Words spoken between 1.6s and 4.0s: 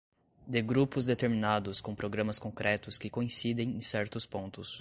com programas concretos que coincidem em